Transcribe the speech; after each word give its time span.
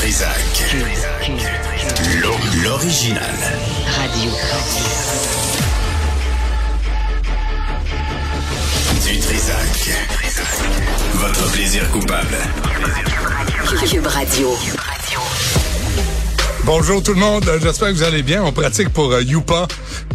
Trisac. 0.00 0.30
L'original. 2.62 3.22
Radio. 3.96 4.30
Du 9.06 9.18
Trisac. 9.18 9.90
Votre 11.14 11.52
plaisir 11.52 11.90
coupable. 11.90 12.36
Cube 13.88 14.06
Radio. 14.06 14.56
Bonjour 16.64 17.02
tout 17.02 17.14
le 17.14 17.20
monde, 17.20 17.44
j'espère 17.62 17.88
que 17.88 17.94
vous 17.94 18.02
allez 18.02 18.22
bien. 18.22 18.42
On 18.44 18.52
pratique 18.52 18.88
pour 18.90 19.12
euh, 19.12 19.22
Youpa, 19.22 19.66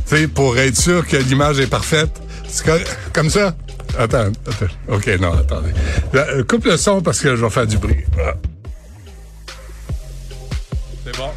tu 0.08 0.16
sais, 0.18 0.28
pour 0.28 0.58
être 0.58 0.78
sûr 0.78 1.06
que 1.08 1.18
l'image 1.18 1.60
est 1.60 1.68
parfaite. 1.68 2.12
C'est 2.48 2.66
co- 2.66 2.72
comme 3.14 3.30
ça? 3.30 3.56
Attends, 3.98 4.32
attends. 4.48 4.66
OK, 4.90 5.08
non, 5.20 5.34
attendez. 5.34 5.70
Là, 6.14 6.26
euh, 6.30 6.44
coupe 6.44 6.66
le 6.66 6.78
son 6.78 7.02
parce 7.02 7.20
que 7.20 7.36
je 7.36 7.44
vais 7.44 7.50
faire 7.50 7.68
du 7.68 7.78
bruit. 7.78 8.04
Voilà. 8.14 8.36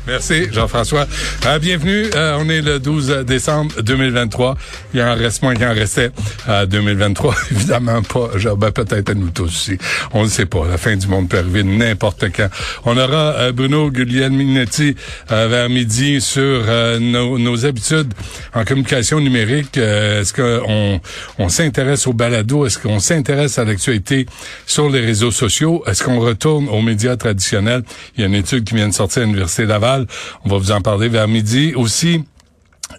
Merci, 0.08 0.46
Jean-François. 0.50 1.06
Euh, 1.44 1.58
bienvenue. 1.58 2.06
Euh, 2.14 2.38
on 2.40 2.48
est 2.48 2.62
le 2.62 2.78
12 2.80 3.24
décembre 3.26 3.82
2023. 3.82 4.56
Il 4.94 5.02
en 5.02 5.14
reste 5.14 5.42
moins 5.42 5.54
qu'il 5.54 5.66
en 5.66 5.74
restait 5.74 6.10
à 6.46 6.64
2023. 6.64 7.34
Évidemment 7.50 8.00
pas. 8.02 8.30
Genre, 8.36 8.56
ben, 8.56 8.70
peut-être 8.70 9.10
à 9.10 9.14
nous 9.14 9.28
tous 9.28 9.44
aussi. 9.44 9.76
On 10.14 10.24
ne 10.24 10.28
sait 10.30 10.46
pas. 10.46 10.66
La 10.66 10.78
fin 10.78 10.96
du 10.96 11.06
monde 11.08 11.28
peut 11.28 11.36
arriver 11.36 11.62
n'importe 11.62 12.24
quand. 12.34 12.48
On 12.86 12.96
aura 12.96 13.34
euh, 13.34 13.52
Bruno 13.52 13.90
Guglielminetti 13.90 14.96
euh, 15.30 15.46
vers 15.46 15.68
midi 15.68 16.22
sur 16.22 16.42
euh, 16.42 16.98
nos, 16.98 17.36
nos 17.36 17.66
habitudes 17.66 18.14
en 18.54 18.64
communication 18.64 19.20
numérique. 19.20 19.76
Euh, 19.76 20.22
Est-ce 20.22 20.32
qu'on 20.32 21.00
on 21.38 21.48
s'intéresse 21.50 22.06
au 22.06 22.14
balado? 22.14 22.64
Est-ce 22.64 22.78
qu'on 22.78 22.98
s'intéresse 22.98 23.58
à 23.58 23.64
l'actualité 23.66 24.24
sur 24.64 24.88
les 24.88 25.00
réseaux 25.00 25.32
sociaux? 25.32 25.82
Est-ce 25.86 26.02
qu'on 26.02 26.18
retourne 26.18 26.66
aux 26.70 26.80
médias 26.80 27.16
traditionnels? 27.16 27.82
Il 28.16 28.22
y 28.22 28.24
a 28.24 28.26
une 28.26 28.34
étude 28.34 28.64
qui 28.64 28.74
vient 28.74 28.88
de 28.88 28.94
sortir 28.94 29.22
à 29.22 29.26
l'Université 29.26 29.66
Laval. 29.66 29.97
On 30.44 30.48
va 30.48 30.58
vous 30.58 30.72
en 30.72 30.80
parler 30.80 31.08
vers 31.08 31.28
midi. 31.28 31.72
Aussi, 31.76 32.24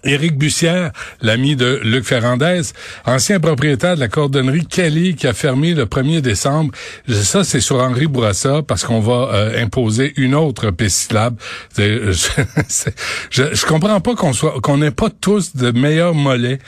Éric 0.04 0.38
Bussière, 0.38 0.92
l'ami 1.20 1.56
de 1.56 1.80
Luc 1.82 2.04
Ferrandez, 2.04 2.62
ancien 3.06 3.40
propriétaire 3.40 3.96
de 3.96 4.00
la 4.00 4.06
cordonnerie 4.08 4.64
Kelly 4.64 5.16
qui 5.16 5.26
a 5.26 5.32
fermé 5.34 5.74
le 5.74 5.84
1er 5.86 6.20
décembre. 6.20 6.72
Ça, 7.08 7.42
c'est 7.42 7.60
sur 7.60 7.80
Henri 7.80 8.06
Bourassa 8.06 8.62
parce 8.62 8.84
qu'on 8.84 9.00
va 9.00 9.30
euh, 9.34 9.62
imposer 9.62 10.12
une 10.16 10.36
autre 10.36 10.70
pécilable. 10.70 11.36
C'est- 11.74 12.00
c'est- 12.68 12.94
Je, 13.30 13.52
je 13.52 13.66
comprends 13.66 14.00
pas 14.00 14.14
qu'on 14.14 14.32
soit 14.32 14.60
qu'on 14.62 14.78
n'ait 14.78 14.92
pas 14.92 15.10
tous 15.10 15.56
de 15.56 15.72
meilleurs 15.72 16.14
mollets 16.14 16.60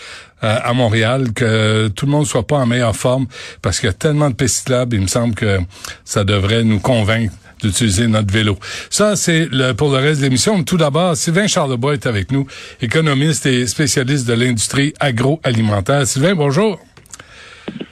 euh, 0.42 0.58
à 0.60 0.72
Montréal, 0.72 1.32
que 1.32 1.86
tout 1.94 2.06
le 2.06 2.10
monde 2.12 2.26
soit 2.26 2.46
pas 2.46 2.56
en 2.56 2.66
meilleure 2.66 2.96
forme 2.96 3.28
parce 3.62 3.78
qu'il 3.78 3.86
y 3.86 3.90
a 3.90 3.94
tellement 3.94 4.30
de 4.30 4.34
pécilabes. 4.34 4.92
Il 4.94 5.00
me 5.02 5.06
semble 5.06 5.36
que 5.36 5.60
ça 6.04 6.24
devrait 6.24 6.64
nous 6.64 6.80
convaincre 6.80 7.32
d'utiliser 7.62 8.06
notre 8.06 8.32
vélo. 8.32 8.58
Ça, 8.90 9.16
c'est 9.16 9.48
le, 9.50 9.72
pour 9.72 9.90
le 9.90 9.98
reste 9.98 10.20
de 10.20 10.26
l'émission. 10.26 10.62
Tout 10.64 10.76
d'abord, 10.76 11.16
Sylvain 11.16 11.46
Charlebois 11.46 11.94
est 11.94 12.06
avec 12.06 12.32
nous, 12.32 12.46
économiste 12.80 13.46
et 13.46 13.66
spécialiste 13.66 14.26
de 14.26 14.34
l'industrie 14.34 14.92
agroalimentaire. 15.00 16.06
Sylvain, 16.06 16.34
bonjour. 16.34 16.78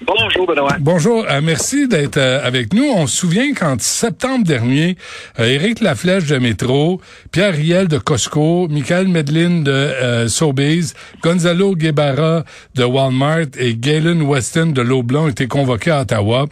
Bonjour, 0.05 0.47
Benoît. 0.47 0.77
Bonjour, 0.81 1.25
euh, 1.31 1.41
merci 1.41 1.87
d'être 1.87 2.17
euh, 2.17 2.45
avec 2.45 2.75
nous. 2.75 2.85
On 2.85 3.07
se 3.07 3.17
souvient 3.17 3.55
qu'en 3.55 3.77
septembre 3.79 4.45
dernier, 4.45 4.97
euh, 5.39 5.45
Éric 5.47 5.81
Laflèche 5.81 6.27
de 6.27 6.39
Métro, 6.39 7.01
Pierre 7.31 7.55
Riel 7.55 7.87
de 7.87 7.99
Costco, 7.99 8.67
Michael 8.69 9.07
Medlin 9.07 9.61
de 9.63 9.71
euh, 9.71 10.27
Sobeys, 10.27 10.95
Gonzalo 11.23 11.77
Guevara 11.77 12.45
de 12.75 12.85
Walmart 12.85 13.47
et 13.57 13.77
Galen 13.77 14.23
Weston 14.23 14.73
de 14.73 14.83
L'Aublon 14.83 15.29
étaient 15.29 15.47
convoqués 15.47 15.93
à 15.93 16.01
Ottawa. 16.01 16.47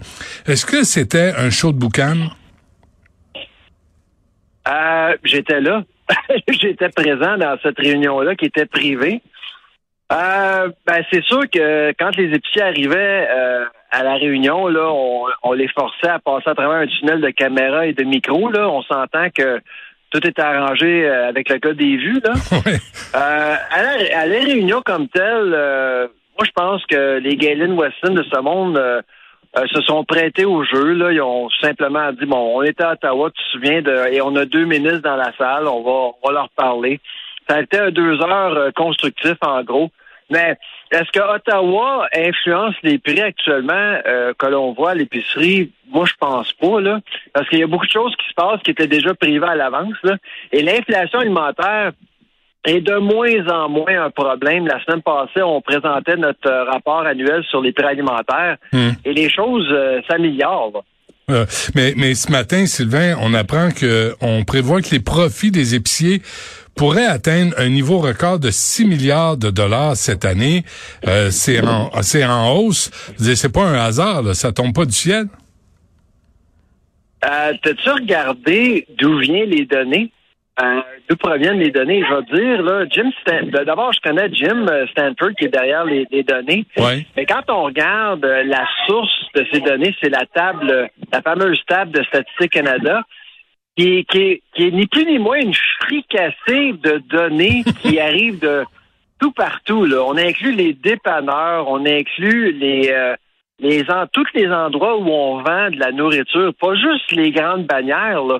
Est-ce 0.46 0.64
que 0.64 0.84
c'était 0.84 1.34
un 1.36 1.50
show 1.50 1.72
de 1.72 1.78
boucan? 1.78 2.30
Euh, 4.68 5.16
J'étais 5.24 5.60
là. 5.60 5.82
J'étais 6.48 6.88
présent 6.88 7.36
dans 7.36 7.58
cette 7.62 7.78
réunion-là 7.78 8.34
qui 8.34 8.46
était 8.46 8.66
privée. 8.66 9.20
Euh, 10.10 10.70
ben, 10.86 11.04
c'est 11.12 11.22
sûr 11.24 11.42
que 11.50 11.92
quand 11.98 12.16
les 12.16 12.34
épiciers 12.34 12.62
arrivaient 12.62 13.28
euh, 13.30 13.66
à 13.90 14.02
la 14.02 14.14
réunion, 14.14 14.68
là, 14.68 14.90
on, 14.90 15.26
on 15.42 15.52
les 15.52 15.68
forçait 15.68 16.08
à 16.08 16.18
passer 16.18 16.48
à 16.48 16.54
travers 16.54 16.78
un 16.78 16.86
tunnel 16.86 17.20
de 17.20 17.30
caméra 17.30 17.86
et 17.86 17.92
de 17.92 18.04
micro. 18.04 18.50
Là. 18.50 18.68
On 18.70 18.82
s'entend 18.82 19.28
que 19.30 19.60
tout 20.10 20.26
est 20.26 20.38
arrangé 20.38 21.06
euh, 21.06 21.28
avec 21.28 21.50
le 21.50 21.58
code 21.58 21.76
des 21.76 21.96
vues. 21.96 22.20
Là. 22.24 22.32
Euh, 23.14 23.54
à, 23.70 23.82
la, 23.82 24.20
à 24.20 24.26
la 24.26 24.38
réunion 24.40 24.82
comme 24.84 25.08
telle, 25.08 25.54
euh, 25.54 26.08
moi 26.36 26.44
je 26.44 26.50
pense 26.54 26.84
que 26.84 27.18
les 27.20 27.36
Galen 27.36 27.72
Weston 27.72 28.12
de 28.12 28.22
ce 28.22 28.38
monde 28.42 28.78
euh, 29.56 29.66
se 29.72 29.80
sont 29.82 30.04
prêtés 30.04 30.44
au 30.44 30.64
jeu. 30.64 30.92
Là. 30.92 31.12
Ils 31.12 31.22
ont 31.22 31.48
simplement 31.60 32.12
dit 32.12 32.26
bon, 32.26 32.58
on 32.58 32.62
était 32.62 32.84
à 32.84 32.92
Ottawa, 32.92 33.30
tu 33.30 33.42
te 33.42 33.48
souviens, 33.50 33.82
de, 33.82 34.12
et 34.12 34.20
on 34.20 34.34
a 34.36 34.44
deux 34.44 34.64
ministres 34.64 35.02
dans 35.02 35.16
la 35.16 35.32
salle, 35.36 35.66
on 35.66 35.82
va, 35.82 36.14
on 36.22 36.26
va 36.26 36.32
leur 36.32 36.48
parler. 36.50 37.00
Ça 37.48 37.56
a 37.56 37.62
été 37.62 37.90
deux 37.92 38.20
heures 38.20 38.56
euh, 38.56 38.70
constructif 38.72 39.36
en 39.40 39.62
gros. 39.62 39.90
Mais 40.30 40.58
est-ce 40.90 41.10
que 41.10 41.20
Ottawa 41.20 42.06
influence 42.14 42.74
les 42.82 42.98
prix 42.98 43.20
actuellement 43.20 43.98
euh, 44.06 44.34
que 44.38 44.46
l'on 44.46 44.72
voit 44.72 44.90
à 44.90 44.94
l'épicerie? 44.94 45.72
Moi, 45.90 46.04
je 46.04 46.12
pense 46.20 46.52
pas, 46.52 46.80
là. 46.80 47.00
Parce 47.32 47.48
qu'il 47.48 47.60
y 47.60 47.62
a 47.62 47.66
beaucoup 47.66 47.86
de 47.86 47.90
choses 47.90 48.14
qui 48.16 48.28
se 48.28 48.34
passent 48.34 48.60
qui 48.62 48.72
étaient 48.72 48.86
déjà 48.86 49.14
privées 49.14 49.46
à 49.46 49.54
l'avance. 49.54 49.96
Et 50.52 50.62
l'inflation 50.62 51.20
alimentaire 51.20 51.92
est 52.64 52.80
de 52.80 52.96
moins 52.96 53.46
en 53.48 53.68
moins 53.68 54.04
un 54.06 54.10
problème. 54.10 54.66
La 54.66 54.82
semaine 54.84 55.02
passée, 55.02 55.42
on 55.42 55.60
présentait 55.60 56.16
notre 56.16 56.48
euh, 56.50 56.64
rapport 56.64 57.06
annuel 57.06 57.42
sur 57.48 57.60
les 57.62 57.72
prix 57.72 57.86
alimentaires 57.86 58.56
Hmm. 58.72 58.90
et 59.04 59.12
les 59.12 59.30
choses 59.30 59.66
euh, 59.70 60.00
s'améliorent. 60.08 60.84
Euh, 61.30 61.44
mais, 61.74 61.94
mais 61.96 62.14
ce 62.14 62.30
matin, 62.32 62.66
Sylvain, 62.66 63.14
on 63.20 63.34
apprend 63.34 63.70
que 63.70 64.14
on 64.20 64.44
prévoit 64.44 64.80
que 64.82 64.90
les 64.90 65.00
profits 65.00 65.50
des 65.50 65.74
épiciers 65.74 66.22
pourraient 66.74 67.06
atteindre 67.06 67.54
un 67.58 67.68
niveau 67.68 67.98
record 67.98 68.38
de 68.38 68.50
6 68.50 68.86
milliards 68.86 69.36
de 69.36 69.50
dollars 69.50 69.96
cette 69.96 70.24
année. 70.24 70.64
Euh, 71.06 71.30
c'est 71.30 71.60
en, 71.66 71.90
c'est 72.02 72.24
en 72.24 72.52
hausse. 72.56 72.90
C'est 73.18 73.52
pas 73.52 73.64
un 73.64 73.74
hasard, 73.74 74.22
là. 74.22 74.34
ça 74.34 74.52
tombe 74.52 74.74
pas 74.74 74.84
du 74.84 74.92
ciel. 74.92 75.26
Euh, 77.24 77.52
T'as-tu 77.62 77.90
regardé 77.90 78.86
d'où 78.98 79.18
viennent 79.18 79.50
les 79.50 79.66
données? 79.66 80.12
Euh, 80.60 80.80
d'où 81.08 81.16
proviennent 81.16 81.60
les 81.60 81.70
données? 81.70 82.02
Je 82.08 82.14
vais 82.14 82.40
dire, 82.40 82.62
là, 82.62 82.84
Jim 82.90 83.10
Stan- 83.20 83.64
D'abord, 83.64 83.92
je 83.92 84.00
connais 84.00 84.28
Jim 84.32 84.66
euh, 84.68 84.86
Stanford 84.88 85.30
qui 85.38 85.44
est 85.44 85.52
derrière 85.52 85.84
les, 85.84 86.04
les 86.10 86.24
données. 86.24 86.66
Ouais. 86.76 87.06
Mais 87.16 87.26
quand 87.26 87.42
on 87.48 87.62
regarde 87.64 88.24
euh, 88.24 88.42
la 88.44 88.66
source 88.86 89.26
de 89.34 89.46
ces 89.52 89.60
données, 89.60 89.94
c'est 90.02 90.08
la 90.10 90.26
table, 90.26 90.88
la 91.12 91.22
fameuse 91.22 91.60
table 91.68 91.92
de 91.92 92.02
Statistique 92.02 92.52
Canada, 92.52 93.02
qui 93.76 93.98
est, 93.98 94.04
qui 94.10 94.18
est, 94.18 94.42
qui 94.54 94.66
est 94.66 94.70
ni 94.72 94.86
plus 94.88 95.06
ni 95.06 95.18
moins 95.18 95.38
une 95.38 95.54
fricassée 95.54 96.72
de 96.82 97.02
données 97.08 97.62
qui 97.82 98.00
arrivent 98.00 98.40
de 98.40 98.64
tout 99.20 99.32
partout. 99.32 99.84
Là. 99.84 100.02
On 100.04 100.16
inclut 100.16 100.52
les 100.52 100.72
dépanneurs, 100.72 101.68
on 101.68 101.86
inclut 101.86 102.52
les, 102.52 102.90
euh, 102.90 103.14
les 103.60 103.88
en, 103.90 104.06
tous 104.08 104.26
les 104.34 104.48
endroits 104.48 104.96
où 104.98 105.08
on 105.08 105.42
vend 105.42 105.70
de 105.70 105.78
la 105.78 105.92
nourriture, 105.92 106.52
pas 106.60 106.74
juste 106.74 107.12
les 107.12 107.30
grandes 107.30 107.66
bannières. 107.66 108.24
Là. 108.24 108.38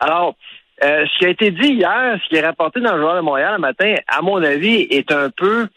Alors, 0.00 0.34
euh, 0.82 1.04
ce 1.06 1.18
qui 1.18 1.26
a 1.26 1.28
été 1.28 1.50
dit 1.50 1.74
hier, 1.74 2.18
ce 2.22 2.28
qui 2.28 2.36
est 2.36 2.46
rapporté 2.46 2.80
dans 2.80 2.94
le 2.94 3.00
Journal 3.00 3.18
de 3.18 3.22
Montréal 3.24 3.54
le 3.54 3.60
matin, 3.60 3.94
à 4.08 4.22
mon 4.22 4.42
avis, 4.42 4.86
est 4.90 5.12
un 5.12 5.30
peu 5.30 5.68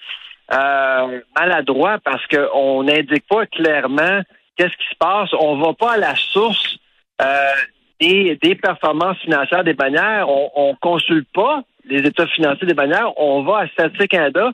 euh, 0.54 1.20
maladroit 1.38 1.98
parce 2.04 2.26
qu'on 2.28 2.84
n'indique 2.84 3.28
pas 3.28 3.46
clairement 3.48 4.22
qu'est-ce 4.56 4.78
qui 4.78 4.90
se 4.90 4.98
passe. 4.98 5.30
On 5.40 5.58
va 5.58 5.74
pas 5.74 5.94
à 5.94 5.98
la 5.98 6.16
source 6.16 6.78
euh, 7.22 7.26
des, 8.00 8.38
des 8.42 8.56
performances 8.56 9.18
financières 9.20 9.64
des 9.64 9.74
bannières. 9.74 10.30
On, 10.30 10.52
on 10.56 10.76
consulte 10.76 11.28
pas 11.34 11.64
les 11.86 12.00
états 12.00 12.28
financiers 12.28 12.68
des 12.68 12.74
bannières. 12.74 13.12
On 13.18 13.44
va 13.44 13.60
à 13.60 13.68
Statistique 13.68 14.12
Canada 14.12 14.52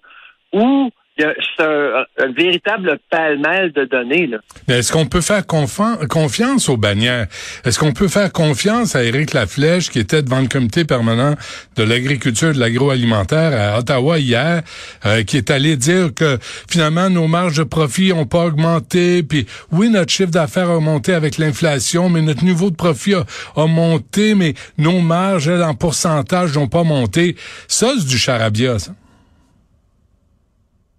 où 0.53 0.89
c'est 1.19 1.63
un, 1.63 2.05
un 2.19 2.31
véritable 2.31 2.99
pêle-mêle 3.09 3.71
de 3.73 3.85
données. 3.85 4.27
Là. 4.27 4.37
Mais 4.67 4.79
est-ce 4.79 4.91
qu'on 4.91 5.05
peut 5.05 5.21
faire 5.21 5.45
confiance 5.45 6.69
aux 6.69 6.77
bannières? 6.77 7.27
Est-ce 7.65 7.79
qu'on 7.79 7.93
peut 7.93 8.07
faire 8.07 8.31
confiance 8.31 8.95
à 8.95 9.03
Éric 9.03 9.33
Laflèche, 9.33 9.89
qui 9.89 9.99
était 9.99 10.21
devant 10.21 10.39
le 10.39 10.47
comité 10.47 10.85
permanent 10.85 11.35
de 11.75 11.83
l'agriculture 11.83 12.49
et 12.49 12.53
de 12.53 12.59
l'agroalimentaire 12.59 13.73
à 13.75 13.79
Ottawa 13.79 14.19
hier, 14.19 14.61
euh, 15.05 15.23
qui 15.23 15.37
est 15.37 15.51
allé 15.51 15.75
dire 15.75 16.13
que 16.13 16.37
finalement 16.69 17.09
nos 17.09 17.27
marges 17.27 17.57
de 17.57 17.63
profit 17.63 18.13
ont 18.13 18.25
pas 18.25 18.45
augmenté, 18.45 19.23
puis 19.23 19.45
oui, 19.71 19.89
notre 19.89 20.11
chiffre 20.11 20.31
d'affaires 20.31 20.69
a 20.69 20.77
augmenté 20.77 21.13
avec 21.13 21.37
l'inflation, 21.37 22.09
mais 22.09 22.21
notre 22.21 22.43
niveau 22.43 22.69
de 22.69 22.75
profit 22.75 23.15
a, 23.15 23.25
a 23.55 23.67
monté, 23.67 24.35
mais 24.35 24.53
nos 24.77 24.99
marges, 24.99 25.47
elles, 25.47 25.63
en 25.63 25.73
pourcentage, 25.73 26.55
n'ont 26.55 26.67
pas 26.67 26.83
monté. 26.83 27.35
Ça, 27.67 27.93
c'est 27.97 28.07
du 28.07 28.17
charabia, 28.17 28.79
ça. 28.79 28.91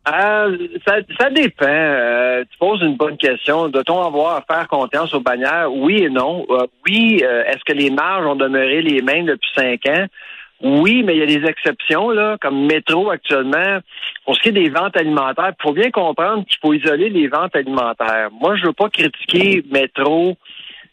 Euh, 0.08 0.56
ça, 0.86 0.96
ça 1.18 1.30
dépend. 1.30 1.66
Euh, 1.66 2.44
tu 2.50 2.58
poses 2.58 2.80
une 2.82 2.96
bonne 2.96 3.18
question. 3.18 3.68
Doit-on 3.68 4.02
avoir 4.02 4.36
à 4.36 4.42
faire 4.42 4.66
confiance 4.66 5.12
aux 5.12 5.20
bannières? 5.20 5.68
Oui 5.72 6.02
et 6.02 6.08
non. 6.08 6.46
Euh, 6.50 6.66
oui, 6.86 7.22
euh, 7.22 7.44
est-ce 7.44 7.62
que 7.66 7.72
les 7.72 7.90
marges 7.90 8.26
ont 8.26 8.36
demeuré 8.36 8.80
les 8.82 9.02
mêmes 9.02 9.26
depuis 9.26 9.50
cinq 9.54 9.86
ans? 9.86 10.06
Oui, 10.62 11.02
mais 11.02 11.16
il 11.16 11.20
y 11.20 11.22
a 11.22 11.40
des 11.40 11.46
exceptions, 11.46 12.10
là, 12.10 12.36
comme 12.40 12.66
Métro 12.66 13.10
actuellement. 13.10 13.78
Pour 14.24 14.36
ce 14.36 14.40
qui 14.40 14.48
est 14.50 14.52
des 14.52 14.68
ventes 14.68 14.96
alimentaires, 14.96 15.52
il 15.58 15.62
faut 15.62 15.72
bien 15.72 15.90
comprendre 15.90 16.44
qu'il 16.44 16.58
faut 16.60 16.74
isoler 16.74 17.08
les 17.08 17.28
ventes 17.28 17.56
alimentaires. 17.56 18.28
Moi, 18.38 18.56
je 18.56 18.66
veux 18.66 18.72
pas 18.72 18.90
critiquer 18.90 19.64
Métro 19.70 20.36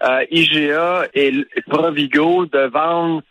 euh, 0.04 0.24
IGA 0.31 1.07
et 1.13 1.33
Provigo 1.69 2.45
de 2.45 2.59
vendre 2.68 3.24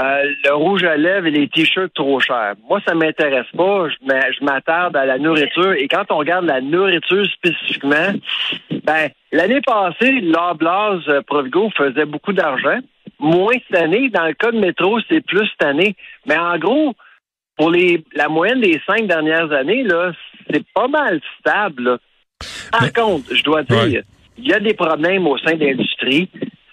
euh, 0.00 0.24
le 0.44 0.54
rouge 0.54 0.82
à 0.82 0.96
lèvres 0.96 1.26
et 1.26 1.30
les 1.30 1.48
t-shirts 1.48 1.94
trop 1.94 2.18
chers. 2.18 2.54
Moi, 2.68 2.80
ça 2.86 2.94
m'intéresse 2.94 3.46
pas. 3.56 3.88
Je 3.88 4.44
m'attarde 4.44 4.96
à 4.96 5.06
la 5.06 5.18
nourriture. 5.18 5.72
Et 5.74 5.86
quand 5.86 6.04
on 6.10 6.16
regarde 6.16 6.46
la 6.46 6.60
nourriture 6.60 7.24
spécifiquement, 7.26 8.12
ben 8.82 9.10
l'année 9.30 9.60
passée, 9.60 10.20
l'Oblaz 10.20 11.22
Provigo 11.26 11.70
faisait 11.76 12.06
beaucoup 12.06 12.32
d'argent. 12.32 12.78
Moins 13.20 13.54
cette 13.68 13.80
année. 13.80 14.10
Dans 14.10 14.26
le 14.26 14.34
cas 14.34 14.50
de 14.50 14.58
métro, 14.58 14.98
c'est 15.08 15.24
plus 15.24 15.46
cette 15.46 15.68
année. 15.68 15.94
Mais 16.26 16.36
en 16.36 16.58
gros, 16.58 16.94
pour 17.56 17.70
les 17.70 18.02
la 18.14 18.28
moyenne 18.28 18.60
des 18.60 18.80
cinq 18.88 19.06
dernières 19.06 19.52
années, 19.52 19.84
là, 19.84 20.10
c'est 20.50 20.64
pas 20.74 20.88
mal 20.88 21.20
stable. 21.38 21.98
Par 22.72 22.92
contre, 22.92 23.32
je 23.32 23.44
dois 23.44 23.62
dire, 23.62 24.02
il 24.36 24.48
y 24.48 24.52
a 24.52 24.58
des 24.58 24.74
problèmes 24.74 25.28
au 25.28 25.38
sein 25.38 25.54
de 25.54 25.64
l'industrie. 25.64 26.28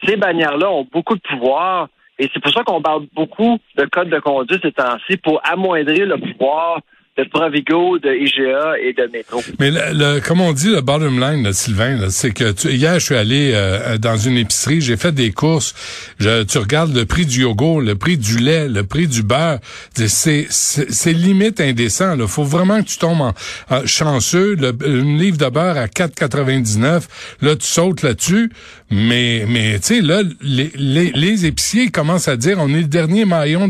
Ces 0.07 0.17
bannières-là 0.17 0.71
ont 0.71 0.87
beaucoup 0.91 1.15
de 1.15 1.21
pouvoir. 1.21 1.87
Et 2.21 2.29
c'est 2.31 2.39
pour 2.39 2.53
ça 2.53 2.63
qu'on 2.63 2.83
parle 2.83 3.07
beaucoup 3.15 3.57
de 3.75 3.85
code 3.85 4.09
de 4.09 4.19
conduite 4.19 4.61
ces 4.61 4.71
temps-ci 4.71 5.17
pour 5.17 5.41
amoindrir 5.43 6.05
le 6.05 6.17
pouvoir 6.19 6.79
de 7.17 7.23
Provigo, 7.25 7.99
de 7.99 8.09
IGA 8.13 8.77
et 8.79 8.93
de 8.93 9.09
Métro. 9.11 9.41
Mais 9.59 9.69
le, 9.71 10.19
comme 10.19 10.39
on 10.39 10.53
dit, 10.53 10.69
le 10.69 10.81
bottom 10.81 11.19
line, 11.19 11.51
Sylvain, 11.51 12.09
c'est 12.09 12.31
que 12.31 12.53
hier, 12.69 12.99
je 12.99 13.05
suis 13.05 13.15
allé 13.15 13.51
euh, 13.53 13.97
dans 13.97 14.15
une 14.15 14.37
épicerie, 14.37 14.81
j'ai 14.81 14.97
fait 14.97 15.11
des 15.11 15.31
courses. 15.31 15.73
Je, 16.19 16.43
tu 16.43 16.57
regardes 16.57 16.95
le 16.95 17.05
prix 17.05 17.25
du 17.25 17.41
yogourt, 17.41 17.81
le 17.81 17.95
prix 17.95 18.17
du 18.17 18.37
lait, 18.37 18.69
le 18.69 18.83
prix 18.83 19.07
du 19.07 19.23
beurre. 19.23 19.57
C'est 19.95 20.45
c'est 20.49 21.13
limite 21.13 21.59
indécent. 21.59 22.15
Il 22.17 22.27
faut 22.27 22.43
vraiment 22.43 22.81
que 22.81 22.87
tu 22.87 22.97
tombes 22.97 23.21
en, 23.21 23.85
chanceux. 23.85 24.55
Le, 24.55 24.71
une 24.85 25.17
livre 25.17 25.37
de 25.37 25.49
beurre 25.49 25.77
à 25.77 25.87
4,99. 25.87 27.01
Là, 27.41 27.55
tu 27.55 27.67
sautes 27.67 28.03
là-dessus. 28.03 28.51
Mais 28.91 29.45
mais 29.47 29.79
tu 29.79 29.95
sais, 29.95 30.01
là, 30.01 30.21
les, 30.41 30.69
les, 30.75 31.11
les, 31.11 31.45
épiciers 31.45 31.91
commencent 31.91 32.27
à 32.27 32.35
dire 32.35 32.57
on 32.59 32.67
est 32.69 32.81
le 32.81 32.87
dernier 32.87 33.23
maillon 33.23 33.69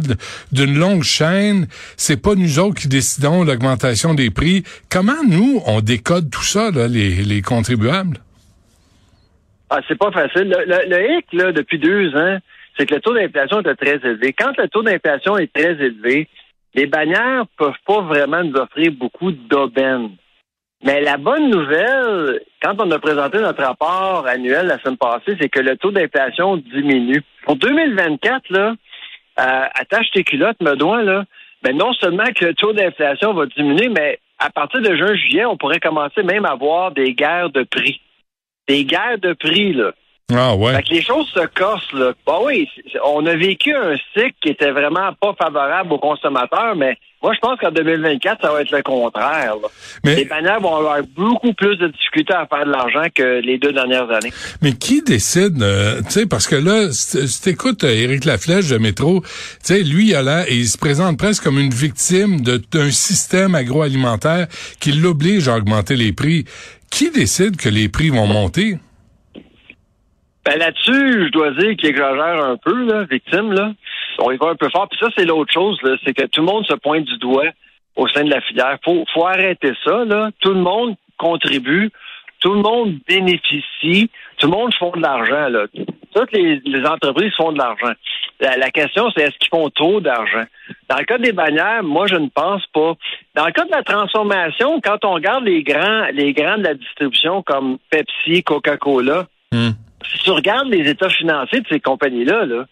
d'une 0.51 0.77
longue 0.77 1.03
chaîne. 1.03 1.68
C'est 1.95 2.19
pas 2.19 2.33
nous 2.33 2.57
autres 2.57 2.81
qui 2.81 2.88
décidons 2.88 3.44
l'augmentation 3.44 4.15
des 4.15 4.31
prix. 4.31 4.63
Comment 4.89 5.23
nous, 5.29 5.62
on 5.68 5.81
décode 5.81 6.31
tout 6.31 6.44
ça, 6.44 6.71
les, 6.71 7.41
contribuables? 7.44 8.18
Ah, 9.69 9.79
c'est 9.88 9.97
pas 9.97 10.12
facile. 10.12 10.56
Le, 10.65 11.18
hic, 11.18 11.25
là, 11.33 11.51
depuis 11.51 11.77
deux 11.77 12.15
ans, 12.15 12.39
c'est 12.77 12.88
que 12.88 12.95
le 12.95 13.01
taux 13.01 13.13
d'inflation 13.13 13.59
est 13.59 13.75
très 13.75 13.97
élevé. 13.97 14.33
Quand 14.33 14.57
le 14.57 14.67
taux 14.69 14.81
d'inflation 14.81 15.38
est 15.38 15.53
très 15.53 15.74
élevé, 15.74 16.27
les 16.74 16.88
bannières 16.88 17.45
peuvent 17.57 17.74
pas 17.85 18.01
vraiment 18.01 18.44
nous 18.44 18.56
offrir 18.56 18.91
beaucoup 18.94 19.31
d'aubaines. 19.31 20.09
Mais 20.83 21.01
la 21.01 21.18
bonne 21.18 21.50
nouvelle, 21.50 22.42
quand 22.62 22.75
on 22.80 22.89
a 22.89 22.98
présenté 22.98 23.39
notre 23.39 23.63
rapport 23.63 24.25
annuel 24.25 24.66
la 24.66 24.80
semaine 24.80 24.98
passée, 24.98 25.38
c'est 25.39 25.50
que 25.50 25.60
le 25.60 25.78
taux 25.78 25.92
d'inflation 25.92 26.57
diminue. 26.57 27.22
Pour 27.44 27.56
2024, 27.56 28.50
là, 28.50 28.74
euh, 29.39 29.66
attache 29.75 30.10
tes 30.12 30.24
culottes, 30.24 30.60
me 30.62 30.75
dois, 30.75 31.04
là, 31.04 31.24
mais 31.63 31.74
non 31.74 31.94
seulement 31.94 32.25
que 32.36 32.45
le 32.45 32.54
taux 32.56 32.74
d'inflation 32.74 33.33
va 33.33 33.45
diminuer, 33.45 33.89
mais 33.89 34.19
à 34.39 34.50
partir 34.50 34.81
de 34.81 34.95
juin, 34.95 35.13
juillet, 35.16 35.45
on 35.45 35.56
pourrait 35.56 35.80
commencer 35.80 36.24
même 36.24 36.45
à 36.45 36.51
avoir 36.51 36.92
des 36.92 37.13
guerres 37.13 37.51
de 37.51 37.63
prix. 37.63 38.01
Des 38.68 38.84
guerres 38.86 39.19
de 39.19 39.34
prix, 39.34 39.74
là. 39.74 39.92
Ah 40.34 40.56
ouais. 40.56 40.75
Fait 40.75 40.84
que 40.84 40.94
les 40.94 41.01
choses 41.01 41.27
se 41.27 41.45
corsent, 41.48 41.94
là. 41.94 42.13
Bah 42.25 42.39
oui, 42.44 42.68
on 43.06 43.25
a 43.27 43.36
vécu 43.36 43.75
un 43.75 43.95
cycle 44.16 44.36
qui 44.42 44.50
était 44.50 44.72
vraiment 44.72 45.13
pas 45.13 45.36
favorable 45.39 45.94
aux 45.94 46.00
consommateurs, 46.00 46.75
mais 46.75 46.98
moi, 47.21 47.33
je 47.35 47.39
pense 47.39 47.59
qu'en 47.59 47.71
2024, 47.71 48.41
ça 48.41 48.51
va 48.51 48.62
être 48.62 48.71
le 48.71 48.81
contraire. 48.81 49.53
Les 50.03 50.25
bannières 50.25 50.59
vont 50.59 50.75
avoir 50.75 51.01
beaucoup 51.15 51.53
plus 51.53 51.77
de 51.77 51.88
difficultés 51.88 52.33
à 52.33 52.47
faire 52.47 52.65
de 52.65 52.71
l'argent 52.71 53.03
que 53.13 53.41
les 53.41 53.59
deux 53.59 53.71
dernières 53.71 54.09
années. 54.09 54.33
Mais 54.62 54.73
qui 54.73 55.03
décide, 55.03 55.62
euh, 55.62 56.01
tu 56.01 56.12
sais, 56.12 56.25
parce 56.25 56.47
que 56.47 56.56
là, 56.56 56.91
si 56.91 57.41
t'écoutes 57.41 57.83
euh, 57.83 57.89
Éric 57.89 58.25
Laflèche 58.25 58.69
de 58.69 58.77
Métro, 58.79 59.21
tu 59.21 59.29
sais, 59.62 59.83
lui, 59.83 60.09
il, 60.09 60.15
a 60.15 60.23
là, 60.23 60.45
il 60.50 60.65
se 60.65 60.79
présente 60.79 61.19
presque 61.19 61.44
comme 61.44 61.59
une 61.59 61.73
victime 61.73 62.41
d'un 62.41 62.89
système 62.89 63.53
agroalimentaire 63.53 64.47
qui 64.79 64.91
l'oblige 64.91 65.47
à 65.47 65.57
augmenter 65.57 65.95
les 65.95 66.13
prix. 66.13 66.45
Qui 66.89 67.12
décide 67.12 67.56
que 67.56 67.69
les 67.69 67.88
prix 67.88 68.09
vont 68.09 68.27
monter? 68.27 68.77
Ben 70.44 70.57
là-dessus, 70.57 71.25
je 71.25 71.31
dois 71.31 71.51
dire 71.51 71.75
qu'il 71.77 71.89
exagère 71.89 72.44
un 72.44 72.57
peu, 72.57 72.85
là, 72.85 73.03
victime, 73.03 73.51
là. 73.53 73.74
On 74.19 74.31
y 74.31 74.38
va 74.38 74.50
un 74.50 74.56
peu 74.56 74.69
fort. 74.69 74.88
Puis 74.90 75.00
ça, 75.00 75.08
c'est 75.16 75.25
l'autre 75.25 75.54
chose, 75.54 75.80
c'est 76.06 76.13
que 76.13 76.25
tout 76.28 76.42
le 76.42 76.48
monde 76.48 76.66
se 76.66 76.75
pointe 76.75 77.06
du 77.06 77.18
doigt 77.18 77.50
au 77.96 78.08
sein 78.08 78.24
de 78.24 78.30
la 78.30 78.42
filière. 78.42 78.78
Faut, 78.84 79.06
faut 79.13 79.25
arrêter 79.25 79.74
ça, 79.84 80.06
là. 80.06 80.30
Tout 80.40 80.54
le 80.54 80.62
monde 80.62 80.96
contribue, 81.18 81.92
tout 82.40 82.54
le 82.54 82.62
monde 82.62 82.98
bénéficie, 83.08 84.10
tout 84.38 84.48
le 84.48 84.52
monde 84.52 84.74
font 84.75 84.92
de 84.92 85.02
l'argent, 85.02 85.50
là. 85.50 85.66
Toutes 86.13 86.31
les, 86.34 86.62
entreprises 86.86 87.34
font 87.38 87.52
de 87.52 87.58
l'argent. 87.58 87.94
La, 88.40 88.69
question, 88.72 89.10
c'est 89.12 89.24
est-ce 89.24 89.38
qu'ils 89.38 89.50
font 89.50 89.69
trop 89.69 90.02
d'argent? 90.02 90.44
Dans 90.90 90.98
le 90.98 91.06
cas 91.06 91.18
des 91.18 91.31
bannières, 91.31 91.84
moi, 91.84 92.08
je 92.08 92.16
ne 92.16 92.28
pense 92.28 92.66
pas. 92.74 92.96
Dans 93.36 93.46
le 93.46 93.52
cas 93.52 93.66
de 93.66 93.72
la 93.72 93.84
transformation, 93.84 94.81
quand 94.81 95.06
on 95.06 95.13
regarde 95.13 95.46
les 95.46 95.63
grands, 95.63 96.08
les 96.12 96.34
grands 96.34 96.58
de 96.58 96.63
la 96.63 96.74
distribution 96.74 97.44
comme 97.44 97.78
Pepsi, 97.90 98.44
Coca-Cola, 98.44 99.28
hmm 99.52 99.72
si 100.06 100.19
tu 100.19 100.31
regardes 100.31 100.69
les 100.69 100.90
états 100.90 101.10
financiers 101.10 101.62
de 101.62 101.68
ces 101.69 101.80
compagnies-là, 101.80 102.46
là, 102.46 102.66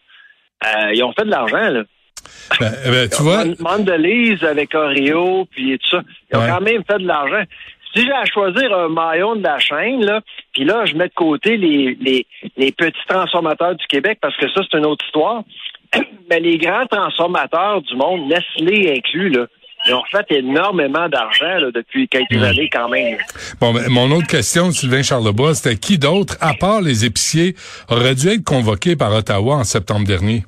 euh, 0.66 0.94
ils 0.94 1.04
ont 1.04 1.14
fait 1.14 1.26
de 1.26 1.32
l'argent, 1.32 1.70
là. 1.70 1.84
Ben, 2.60 2.72
eh 2.86 2.90
ben, 2.90 3.10
tu 3.10 3.24
vois. 3.24 3.46
Mondelez 3.60 4.44
avec 4.44 4.74
Oreo, 4.76 5.46
puis 5.52 5.78
tout 5.80 5.90
ça. 5.90 6.04
Ils 6.32 6.38
ont 6.38 6.48
quand 6.48 6.62
même 6.62 6.84
fait 6.84 6.98
de 6.98 7.08
l'argent. 7.08 7.44
Si 7.94 8.06
j'ai 8.06 8.12
à 8.12 8.26
choisir 8.26 8.72
un 8.78 8.90
maillon 8.90 9.36
de 9.36 9.44
la 9.44 9.58
chaîne, 9.58 10.06
là, 10.06 10.22
puis 10.54 10.64
là, 10.64 10.86
je 10.86 10.96
mets 10.96 11.08
de 11.08 11.14
côté 11.14 11.58
les, 11.58 11.98
les, 12.00 12.26
les 12.56 12.72
petits 12.72 13.06
transformateurs 13.08 13.76
du 13.76 13.86
Québec, 13.88 14.20
parce 14.22 14.38
que 14.38 14.48
ça, 14.50 14.62
c'est 14.70 14.78
une 14.78 14.86
autre 14.86 15.04
histoire. 15.06 15.44
Mais 16.30 16.40
les 16.40 16.58
grands 16.58 16.86
transformateurs 16.86 17.82
du 17.82 17.96
monde, 17.96 18.28
Nestlé 18.28 18.94
inclus, 18.96 19.30
là, 19.30 19.48
ils 19.88 19.94
ont 19.94 20.04
fait 20.12 20.26
énormément 20.32 21.08
d'argent 21.08 21.72
depuis 21.74 22.08
quelques 22.08 22.34
hmm. 22.34 22.44
années 22.44 22.70
quand 22.72 22.90
même. 22.90 23.18
Bon, 23.62 23.74
ben, 23.74 23.90
mon 23.90 24.12
autre 24.12 24.28
question, 24.28 24.72
Sylvain 24.72 25.02
Charlebois, 25.02 25.56
c'était 25.56 25.78
qui 25.78 25.98
d'autre, 25.98 26.36
à 26.42 26.54
part 26.54 26.82
les 26.82 27.06
épiciers, 27.06 27.56
aurait 27.90 28.16
dû 28.16 28.28
être 28.30 28.44
convoqué 28.44 28.96
par 28.96 29.14
Ottawa 29.14 29.56
en 29.56 29.64
septembre 29.64 30.06
dernier? 30.06 30.44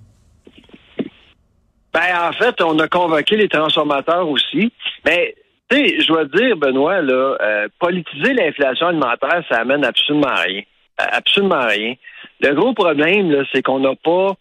Ben, 1.94 2.30
en 2.30 2.32
fait, 2.34 2.62
on 2.62 2.78
a 2.80 2.88
convoqué 2.88 3.36
les 3.36 3.50
transformateurs 3.50 4.28
aussi. 4.28 4.72
Mais, 5.06 5.36
tu 5.70 5.78
sais, 5.78 6.02
je 6.02 6.08
dois 6.08 6.26
dire, 6.26 6.56
Benoît, 6.56 7.02
là, 7.02 7.38
euh, 7.42 7.68
politiser 7.80 8.34
l'inflation 8.34 8.88
alimentaire, 8.88 9.44
ça 9.50 9.60
amène 9.60 9.84
absolument 9.84 10.34
rien. 10.36 10.62
Absolument 10.98 11.68
rien. 11.68 11.96
Le 12.42 12.54
gros 12.54 12.74
problème, 12.74 13.44
c'est 13.52 13.62
qu'on 13.62 13.80
n'a 13.80 13.96
pas, 13.96 14.36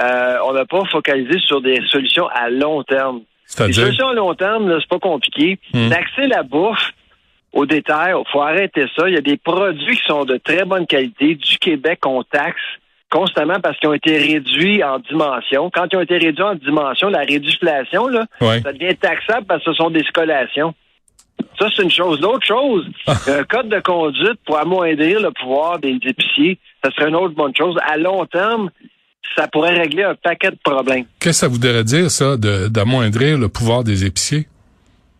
euh, 0.00 0.36
on 0.46 0.52
n'a 0.52 0.64
pas 0.64 0.84
focalisé 0.90 1.38
sur 1.40 1.60
des 1.60 1.80
solutions 1.88 2.28
à 2.28 2.50
long 2.50 2.82
terme. 2.84 3.22
Les 3.60 3.72
solutions 3.72 4.08
à 4.08 4.14
long 4.14 4.34
terme, 4.34 4.78
c'est 4.80 4.88
pas 4.88 4.98
compliqué. 4.98 5.58
Hmm. 5.72 5.88
D'accès 5.88 6.26
la 6.26 6.42
bouffe 6.42 6.92
au 7.52 7.66
détail, 7.66 8.14
il 8.16 8.30
faut 8.30 8.40
arrêter 8.40 8.86
ça. 8.96 9.08
Il 9.08 9.14
y 9.14 9.18
a 9.18 9.22
des 9.22 9.36
produits 9.36 9.96
qui 9.96 10.06
sont 10.06 10.24
de 10.24 10.36
très 10.38 10.64
bonne 10.64 10.86
qualité. 10.86 11.34
Du 11.34 11.58
Québec, 11.58 12.00
on 12.06 12.22
taxe 12.22 12.60
constamment 13.10 13.60
parce 13.60 13.78
qu'ils 13.78 13.90
ont 13.90 13.94
été 13.94 14.16
réduits 14.16 14.82
en 14.82 14.98
dimension. 14.98 15.70
Quand 15.70 15.86
ils 15.92 15.96
ont 15.96 16.00
été 16.00 16.16
réduits 16.16 16.42
en 16.42 16.54
dimension, 16.54 17.08
la 17.08 17.20
réduflation, 17.20 18.08
là, 18.08 18.24
ça 18.40 18.72
devient 18.72 18.96
taxable 18.96 19.46
parce 19.46 19.62
que 19.62 19.72
ce 19.72 19.76
sont 19.76 19.90
des 19.90 20.02
scolations. 20.04 20.74
Ça, 21.58 21.68
c'est 21.76 21.82
une 21.82 21.90
chose. 21.90 22.20
L'autre 22.20 22.46
chose, 22.46 22.88
ah. 23.06 23.14
un 23.28 23.44
code 23.44 23.68
de 23.68 23.80
conduite 23.80 24.40
pour 24.46 24.58
amoindrir 24.58 25.20
le 25.20 25.30
pouvoir 25.30 25.78
des 25.78 25.98
épiciers, 26.02 26.58
ça 26.82 26.90
serait 26.92 27.10
une 27.10 27.16
autre 27.16 27.34
bonne 27.34 27.54
chose. 27.54 27.76
À 27.86 27.98
long 27.98 28.24
terme, 28.24 28.70
ça 29.36 29.48
pourrait 29.48 29.78
régler 29.78 30.02
un 30.02 30.14
paquet 30.14 30.50
de 30.50 30.58
problèmes. 30.62 31.04
Qu'est-ce 31.20 31.40
que 31.40 31.46
ça 31.46 31.48
voudrait 31.48 31.84
dire, 31.84 32.10
ça, 32.10 32.36
d'amoindrir 32.36 33.38
le 33.38 33.48
pouvoir 33.48 33.84
des 33.84 34.04
épiciers? 34.04 34.46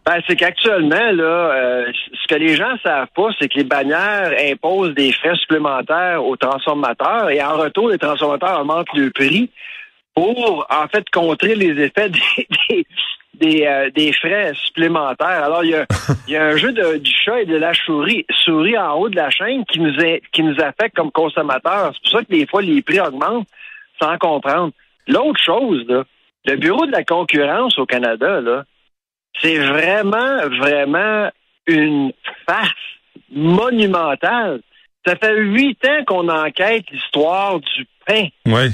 Ben, 0.04 0.20
c'est 0.26 0.34
qu'actuellement, 0.34 1.12
là, 1.12 1.24
euh, 1.24 1.92
ce 2.20 2.26
que 2.26 2.34
les 2.34 2.56
gens 2.56 2.76
savent 2.82 3.06
pas, 3.14 3.28
c'est 3.38 3.48
que 3.48 3.58
les 3.58 3.64
bannières 3.64 4.32
imposent 4.50 4.94
des 4.94 5.12
frais 5.12 5.36
supplémentaires 5.36 6.24
aux 6.24 6.36
transformateurs 6.36 7.30
et 7.30 7.40
en 7.40 7.56
retour, 7.56 7.88
les 7.88 7.98
transformateurs 7.98 8.60
augmentent 8.60 8.92
le 8.94 9.10
prix 9.10 9.48
pour, 10.14 10.66
en 10.68 10.88
fait, 10.88 11.08
contrer 11.10 11.54
les 11.54 11.80
effets 11.80 12.10
des, 12.68 12.86
des, 13.34 13.64
euh, 13.64 13.90
des, 13.90 14.12
frais 14.12 14.52
supplémentaires. 14.66 15.44
Alors, 15.44 15.64
il 15.64 15.70
y 15.70 15.76
a, 15.76 15.86
y 16.28 16.36
a 16.36 16.46
un 16.46 16.56
jeu 16.56 16.72
de, 16.72 16.98
du 16.98 17.12
chat 17.24 17.42
et 17.42 17.46
de 17.46 17.56
la 17.56 17.72
souris, 17.72 18.26
souris 18.44 18.76
en 18.76 18.94
haut 18.94 19.08
de 19.08 19.16
la 19.16 19.30
chaîne 19.30 19.64
qui 19.66 19.78
nous, 19.78 19.94
est, 20.00 20.20
qui 20.32 20.42
nous 20.42 20.60
affecte 20.60 20.96
comme 20.96 21.12
consommateurs. 21.12 21.92
C'est 21.94 22.10
pour 22.10 22.20
ça 22.20 22.24
que 22.24 22.32
des 22.32 22.46
fois, 22.48 22.60
les 22.60 22.82
prix 22.82 22.98
augmentent 22.98 23.46
sans 24.02 24.18
comprendre. 24.18 24.72
L'autre 25.06 25.40
chose, 25.42 25.86
le 26.44 26.56
Bureau 26.56 26.86
de 26.86 26.92
la 26.92 27.04
concurrence 27.04 27.78
au 27.78 27.86
Canada, 27.86 28.40
là, 28.40 28.64
c'est 29.40 29.58
vraiment, 29.58 30.48
vraiment 30.58 31.30
une 31.66 32.12
farce 32.46 32.70
monumentale. 33.30 34.60
Ça 35.06 35.16
fait 35.16 35.36
huit 35.36 35.78
ans 35.86 36.04
qu'on 36.06 36.28
enquête 36.28 36.84
l'histoire 36.90 37.60
du 37.60 37.86
pain. 38.06 38.26
Oui. 38.46 38.68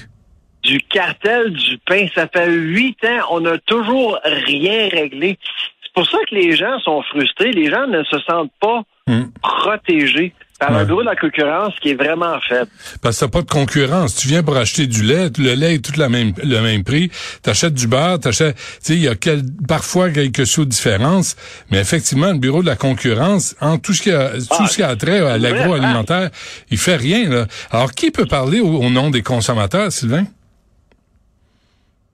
Du 0.63 0.79
cartel 0.81 1.53
du 1.53 1.79
pain. 1.79 2.07
Ça 2.15 2.29
fait 2.29 2.51
huit 2.51 3.03
ans, 3.05 3.27
on 3.31 3.41
n'a 3.41 3.59
toujours 3.59 4.19
rien 4.25 4.89
réglé. 4.89 5.39
C'est 5.83 5.93
pour 5.95 6.07
ça 6.07 6.19
que 6.29 6.35
les 6.35 6.55
gens 6.55 6.79
sont 6.81 7.03
frustrés. 7.03 7.53
Les 7.53 7.71
gens 7.71 7.87
ne 7.87 8.03
se 8.05 8.19
sentent 8.21 8.53
pas 8.61 8.83
hmm. 9.07 9.25
protégés. 9.43 10.35
Par 10.59 10.71
Ouais. 10.73 10.79
un 10.79 10.85
bureau 10.85 11.03
de 11.03 11.07
la 11.07 11.15
concurrence 11.15 11.73
qui 11.81 11.91
est 11.91 11.95
vraiment 11.95 12.39
faible. 12.49 12.69
Parce 13.01 13.17
que 13.21 13.25
t'as 13.25 13.31
pas 13.31 13.43
de 13.43 13.49
concurrence. 13.51 14.17
Tu 14.17 14.27
viens 14.29 14.43
pour 14.43 14.57
acheter 14.57 14.87
du 14.89 15.03
lait, 15.05 15.29
le 15.39 15.55
lait 15.55 15.77
est 15.77 15.85
tout 15.85 15.99
la 15.99 16.09
même, 16.09 16.33
le 16.43 16.61
même 16.61 16.83
prix. 16.83 17.11
T'achètes 17.43 17.75
du 17.75 17.87
beurre, 17.87 18.19
t'achètes, 18.19 18.57
tu 18.57 18.63
sais, 18.81 18.95
il 18.95 19.03
y 19.03 19.09
a 19.09 19.15
quel- 19.15 19.43
parfois 19.69 20.11
quelques 20.11 20.47
sous 20.47 20.65
de 20.65 20.71
différence, 20.71 21.37
mais 21.71 21.79
effectivement, 21.79 22.33
le 22.33 22.39
bureau 22.39 22.63
de 22.63 22.67
la 22.67 22.77
concurrence, 22.77 23.55
en 23.61 23.79
tout 23.79 23.93
ce 23.93 24.03
qui 24.03 24.11
a, 24.11 24.31
tout 24.33 24.67
ce 24.67 24.77
qui 24.77 24.83
a 24.83 24.97
trait 24.97 25.21
à 25.21 25.39
l'agroalimentaire, 25.39 26.31
il 26.71 26.79
fait 26.79 26.97
rien, 26.97 27.29
là. 27.31 27.47
Alors, 27.71 27.93
qui 27.93 28.11
peut 28.11 28.27
parler 28.27 28.59
au, 28.61 28.79
au 28.83 28.91
nom 28.91 29.11
des 29.11 29.23
consommateurs, 29.23 29.93
Sylvain? 29.93 30.25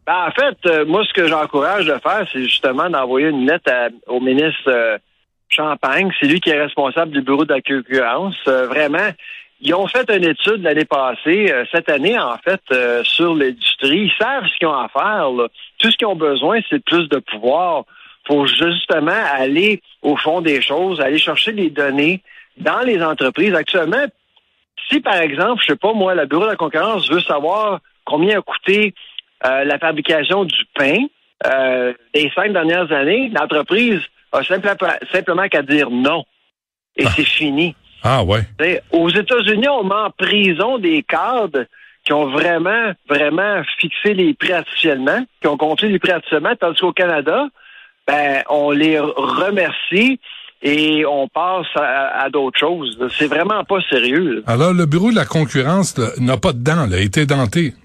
Ben, 0.06 0.26
en 0.28 0.30
fait, 0.32 0.58
euh, 0.70 0.84
moi, 0.84 1.02
ce 1.08 1.14
que 1.14 1.26
j'encourage 1.28 1.86
de 1.86 1.94
faire, 2.02 2.26
c'est 2.30 2.42
justement 2.42 2.90
d'envoyer 2.90 3.28
une 3.28 3.46
lettre 3.46 3.72
à- 3.72 3.88
au 4.12 4.20
ministre 4.20 4.68
euh, 4.68 4.98
Champagne. 5.54 6.10
C'est 6.18 6.26
lui 6.26 6.40
qui 6.40 6.50
est 6.50 6.60
responsable 6.60 7.12
du 7.12 7.22
bureau 7.22 7.44
concurrence. 7.46 8.36
Euh, 8.48 8.66
vraiment, 8.66 9.10
ils 9.60 9.74
ont 9.74 9.86
fait 9.86 10.08
une 10.14 10.24
étude 10.24 10.62
l'année 10.62 10.84
passée, 10.84 11.50
euh, 11.50 11.64
cette 11.72 11.88
année, 11.88 12.18
en 12.18 12.36
fait, 12.38 12.60
euh, 12.70 13.02
sur 13.04 13.34
l'industrie. 13.34 14.10
Ils 14.10 14.12
savent 14.18 14.46
ce 14.46 14.58
qu'ils 14.58 14.68
ont 14.68 14.74
à 14.74 14.88
faire. 14.88 15.30
Tout 15.78 15.90
ce 15.90 15.96
qu'ils 15.96 16.06
ont 16.06 16.16
besoin, 16.16 16.60
c'est 16.68 16.84
plus 16.84 17.08
de 17.08 17.18
pouvoir. 17.18 17.84
faut 18.26 18.46
justement 18.46 19.22
aller 19.32 19.80
au 20.02 20.16
fond 20.16 20.40
des 20.40 20.60
choses, 20.60 21.00
aller 21.00 21.18
chercher 21.18 21.52
des 21.52 21.70
données 21.70 22.22
dans 22.56 22.80
les 22.80 23.02
entreprises. 23.02 23.54
Actuellement, 23.54 24.04
si, 24.88 25.00
par 25.00 25.16
exemple, 25.16 25.62
je 25.62 25.72
sais 25.72 25.78
pas, 25.78 25.92
moi, 25.92 26.14
le 26.14 26.26
bureau 26.26 26.44
de 26.44 26.50
la 26.50 26.56
concurrence 26.56 27.08
veut 27.10 27.20
savoir 27.20 27.80
combien 28.04 28.38
a 28.38 28.42
coûté 28.42 28.94
euh, 29.46 29.64
la 29.64 29.78
fabrication 29.78 30.44
du 30.44 30.64
pain 30.74 31.06
des 32.14 32.32
cinq 32.34 32.54
dernières 32.54 32.90
années, 32.90 33.30
l'entreprise 33.34 34.00
a 34.34 34.44
simplement, 34.44 34.92
simplement 35.12 35.48
qu'à 35.48 35.62
dire 35.62 35.90
non. 35.90 36.24
Et 36.96 37.06
c'est 37.16 37.24
fini. 37.24 37.74
Ah, 38.02 38.22
ouais. 38.22 38.42
T'sais, 38.58 38.82
aux 38.92 39.08
États-Unis, 39.08 39.68
on 39.68 39.84
met 39.84 39.94
en 39.94 40.10
prison 40.10 40.78
des 40.78 41.02
cadres 41.02 41.64
qui 42.04 42.12
ont 42.12 42.30
vraiment, 42.30 42.92
vraiment 43.08 43.62
fixé 43.78 44.12
les 44.12 44.34
prix 44.34 44.52
artificiellement, 44.52 45.24
qui 45.40 45.48
ont 45.48 45.56
compté 45.56 45.88
les 45.88 45.98
prix 45.98 46.12
artificiellement, 46.12 46.54
tandis 46.60 46.78
qu'au 46.80 46.92
Canada, 46.92 47.48
ben, 48.06 48.42
on 48.50 48.70
les 48.70 48.98
remercie 49.00 50.20
et 50.62 51.04
on 51.06 51.28
passe 51.28 51.66
à, 51.76 52.24
à 52.24 52.30
d'autres 52.30 52.58
choses. 52.58 52.98
C'est 53.18 53.26
vraiment 53.26 53.64
pas 53.64 53.80
sérieux. 53.88 54.36
là. 54.36 54.40
Alors, 54.52 54.72
le 54.74 54.86
bureau 54.86 55.10
de 55.10 55.16
la 55.16 55.24
concurrence 55.24 55.96
n'a 56.18 56.36
pas 56.36 56.52
de 56.52 56.62
dents, 56.62 56.86
là, 56.86 56.96
a 56.96 57.00
été 57.00 57.26
denté. 57.26 57.72
Ah, 57.76 57.83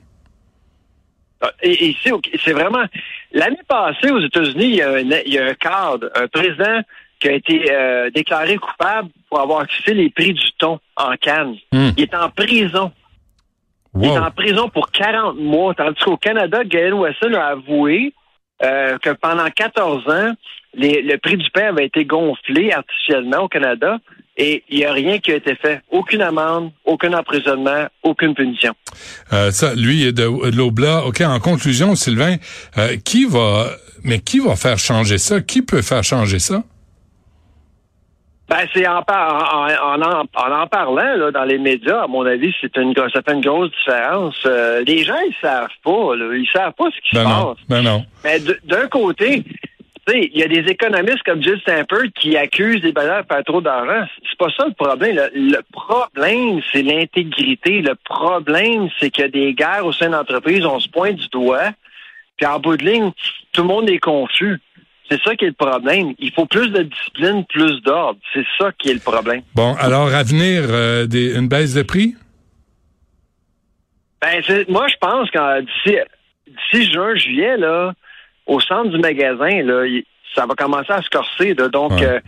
Et, 1.63 1.71
et 1.71 1.85
ici, 1.89 2.09
c'est 2.43 2.53
vraiment. 2.53 2.83
L'année 3.31 3.59
passée, 3.67 4.11
aux 4.11 4.19
États-Unis, 4.19 4.65
il 4.65 4.75
y, 4.75 4.81
a 4.81 4.89
un, 4.91 4.97
il 4.99 5.33
y 5.33 5.37
a 5.39 5.45
un 5.45 5.53
cadre, 5.53 6.09
un 6.15 6.27
président 6.27 6.81
qui 7.19 7.27
a 7.29 7.33
été 7.33 7.71
euh, 7.71 8.09
déclaré 8.11 8.57
coupable 8.57 9.09
pour 9.29 9.39
avoir 9.39 9.65
fixé 9.67 9.93
les 9.93 10.09
prix 10.09 10.33
du 10.33 10.51
thon 10.57 10.79
en 10.95 11.15
Cannes. 11.17 11.55
Hmm. 11.71 11.89
Il 11.97 12.03
est 12.03 12.15
en 12.15 12.29
prison. 12.29 12.91
Il 13.95 14.05
est 14.05 14.17
en 14.17 14.31
prison 14.31 14.69
pour 14.69 14.91
40 14.91 15.37
mois. 15.37 15.73
Tandis 15.73 15.99
qu'au 16.03 16.15
Canada, 16.17 16.63
Galen 16.63 16.93
Wesson 16.93 17.33
a 17.33 17.47
avoué 17.47 18.13
euh, 18.63 18.97
que 18.99 19.09
pendant 19.11 19.49
14 19.49 20.07
ans, 20.09 20.33
les- 20.73 21.01
le 21.01 21.17
prix 21.17 21.37
du 21.37 21.49
pain 21.51 21.69
avait 21.69 21.85
été 21.85 22.05
gonflé 22.05 22.71
artificiellement 22.71 23.39
au 23.43 23.47
Canada 23.47 23.97
et 24.39 24.63
il 24.69 24.79
n'y 24.79 24.85
a 24.85 24.93
rien 24.93 25.19
qui 25.19 25.31
a 25.31 25.35
été 25.35 25.53
fait. 25.55 25.81
Aucune 25.91 26.21
amende, 26.23 26.71
aucun 26.85 27.13
emprisonnement, 27.13 27.85
aucune 28.01 28.33
punition. 28.33 28.73
Euh, 29.33 29.51
ça, 29.51 29.75
lui 29.75 30.03
est 30.07 30.13
de, 30.13 30.49
de 30.49 30.55
l'Oblat. 30.57 31.05
OK, 31.05 31.21
en 31.21 31.39
conclusion, 31.39 31.93
Sylvain, 31.95 32.37
euh, 32.77 32.95
qui 33.03 33.25
va, 33.25 33.65
mais 34.03 34.19
qui 34.19 34.39
va 34.39 34.55
faire 34.55 34.79
changer 34.79 35.17
ça? 35.17 35.41
Qui 35.41 35.61
peut 35.61 35.81
faire 35.83 36.03
changer 36.03 36.39
ça? 36.39 36.63
Ben, 38.49 38.65
c'est 38.73 38.87
en, 38.87 39.03
par- 39.03 39.53
en, 39.53 40.01
en, 40.01 40.01
en, 40.01 40.23
en 40.33 40.61
en 40.63 40.65
parlant 40.67 41.15
là, 41.17 41.29
dans 41.29 41.43
les 41.43 41.59
médias, 41.59 42.01
à 42.05 42.07
mon 42.07 42.25
avis, 42.25 42.51
c'est 42.59 42.75
une 42.77 42.95
ça 42.95 43.21
fait 43.23 43.33
une 43.33 43.41
grosse 43.41 43.69
différence. 43.77 44.35
Euh, 44.47 44.81
les 44.87 45.03
gens, 45.03 45.19
ils 45.27 45.35
savent 45.39 45.67
pas. 45.83 46.15
Là, 46.15 46.33
ils 46.35 46.49
savent 46.51 46.73
pas 46.75 46.85
ce 46.85 46.95
qui 47.07 47.13
Ben 47.15 47.25
se 47.25 47.29
non, 47.29 47.45
passe. 47.53 47.63
ben 47.69 47.81
non. 47.83 48.05
Mais 48.23 48.39
d'un 48.63 48.87
côté, 48.87 49.43
il 50.15 50.37
y 50.37 50.43
a 50.43 50.47
des 50.47 50.69
économistes 50.69 51.23
comme 51.23 51.41
Jill 51.41 51.59
Stamper 51.61 52.09
qui 52.15 52.37
accusent 52.37 52.81
les 52.83 52.91
bannières 52.91 53.23
de 53.23 53.33
faire 53.33 53.43
trop 53.43 53.61
d'argent. 53.61 54.07
C'est 54.29 54.37
pas 54.37 54.51
ça 54.57 54.65
le 54.67 54.73
problème. 54.73 55.15
Le, 55.15 55.29
le 55.33 55.59
problème, 55.71 56.61
c'est 56.71 56.81
l'intégrité. 56.81 57.81
Le 57.81 57.95
problème, 57.95 58.89
c'est 58.99 59.09
qu'il 59.09 59.23
y 59.23 59.27
a 59.27 59.29
des 59.29 59.53
guerres 59.53 59.85
au 59.85 59.93
sein 59.93 60.09
d'entreprises, 60.09 60.65
on 60.65 60.79
se 60.79 60.89
pointe 60.89 61.15
du 61.15 61.27
doigt, 61.29 61.71
puis 62.37 62.45
en 62.45 62.59
bout 62.59 62.77
de 62.77 62.85
ligne, 62.85 63.11
tout 63.51 63.61
le 63.61 63.67
monde 63.67 63.89
est 63.89 63.99
confus. 63.99 64.59
C'est 65.09 65.21
ça 65.23 65.35
qui 65.35 65.45
est 65.45 65.49
le 65.49 65.53
problème. 65.53 66.13
Il 66.19 66.31
faut 66.31 66.45
plus 66.45 66.69
de 66.69 66.83
discipline, 66.83 67.43
plus 67.45 67.81
d'ordre. 67.81 68.19
C'est 68.33 68.45
ça 68.59 68.71
qui 68.77 68.89
est 68.89 68.93
le 68.93 68.99
problème. 68.99 69.41
Bon, 69.55 69.73
alors, 69.79 70.13
à 70.13 70.21
venir, 70.21 70.63
euh, 70.69 71.07
des, 71.07 71.35
une 71.35 71.47
baisse 71.47 71.73
de 71.73 71.81
prix? 71.81 72.15
Ben, 74.21 74.43
moi, 74.67 74.85
je 74.87 74.95
pense 75.01 75.31
qu'en 75.31 75.61
d'ici, 75.61 75.97
d'ici 76.47 76.91
juin, 76.91 77.15
juillet, 77.15 77.57
là, 77.57 77.93
au 78.49 78.59
centre 78.59 78.89
du 78.89 78.97
magasin, 78.97 79.61
là, 79.63 79.85
ça 80.35 80.45
va 80.45 80.53
commencer 80.55 80.91
à 80.91 81.01
se 81.01 81.09
corser. 81.09 81.53
là. 81.53 81.69
Donc, 81.69 81.91
Ouais. 81.91 82.05
euh, 82.05 82.19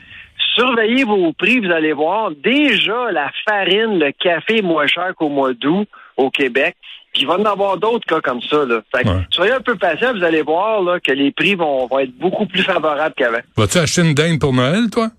surveillez 0.56 1.04
vos 1.04 1.34
prix, 1.34 1.60
vous 1.60 1.72
allez 1.72 1.94
voir. 1.94 2.32
Déjà, 2.32 3.12
la 3.12 3.30
farine, 3.48 4.00
le 4.00 4.12
café 4.12 4.58
est 4.60 4.62
moins 4.62 4.88
cher 4.88 5.14
qu'au 5.18 5.30
mois 5.30 5.54
d'août 5.54 5.88
au 6.18 6.30
Québec. 6.30 6.76
Puis 7.14 7.24
il 7.24 7.28
va 7.28 7.36
y 7.38 7.42
en 7.42 7.46
avoir 7.46 7.76
d'autres 7.78 8.06
cas 8.08 8.22
comme 8.22 8.42
ça. 8.42 8.64
Là. 8.66 8.82
Fait 8.96 9.04
que 9.04 9.10
Ouais. 9.10 9.16
Soyez 9.32 9.52
un 9.52 9.60
peu 9.60 9.76
patient, 9.76 10.14
vous 10.14 10.24
allez 10.24 10.42
voir 10.44 10.82
là, 10.82 11.00
que 11.00 11.12
les 11.12 11.32
prix 11.32 11.56
vont, 11.56 11.86
vont 11.88 12.00
être 12.00 12.18
beaucoup 12.18 12.46
plus 12.46 12.64
favorables 12.64 13.14
qu'avant. 13.18 13.40
Vas-tu 13.58 13.78
acheter 13.80 14.02
une 14.02 14.14
dinde 14.14 14.40
pour 14.40 14.54
Noël, 14.54 14.90
toi? 14.90 15.10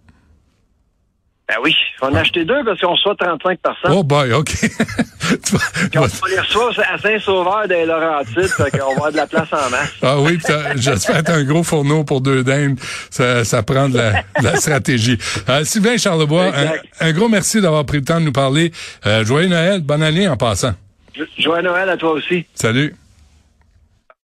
Ben 1.52 1.60
oui, 1.62 1.76
on 2.00 2.06
va 2.06 2.12
en 2.12 2.16
acheter 2.16 2.46
deux 2.46 2.64
parce 2.64 2.80
qu'on 2.80 2.92
reçoit 2.92 3.14
35 3.14 3.58
Oh 3.90 4.02
boy, 4.02 4.32
OK. 4.32 4.54
On 5.94 6.00
on 6.00 6.26
les 6.26 6.40
reçoit 6.40 6.70
à 6.90 6.98
Saint-Sauveur 6.98 7.68
des 7.68 7.84
Laurentides, 7.84 8.48
fait 8.48 8.70
qu'on 8.70 8.86
va 8.86 8.92
avoir 8.92 9.12
de 9.12 9.16
la 9.18 9.26
place 9.26 9.48
en 9.52 9.70
masse. 9.70 9.92
ah 10.02 10.18
oui, 10.18 10.38
j'espère 10.76 11.18
être 11.18 11.30
un 11.30 11.44
gros 11.44 11.62
fourneau 11.62 12.04
pour 12.04 12.22
deux 12.22 12.42
dindes. 12.42 12.78
Ça, 13.10 13.44
ça 13.44 13.62
prend 13.62 13.88
de 13.90 13.98
la, 13.98 14.12
de 14.40 14.44
la 14.44 14.56
stratégie. 14.56 15.18
Euh, 15.48 15.64
Sylvain 15.64 15.96
Charlebois, 15.98 16.52
un, 16.56 17.06
un 17.06 17.12
gros 17.12 17.28
merci 17.28 17.60
d'avoir 17.60 17.84
pris 17.84 17.98
le 17.98 18.04
temps 18.04 18.20
de 18.20 18.24
nous 18.24 18.32
parler. 18.32 18.72
Euh, 19.06 19.24
joyeux 19.24 19.48
Noël, 19.48 19.80
bonne 19.82 20.02
année 20.02 20.26
en 20.28 20.36
passant. 20.36 20.72
Joyeux 21.38 21.62
Noël 21.62 21.88
à 21.90 21.96
toi 21.98 22.12
aussi. 22.12 22.46
Salut. 22.54 22.94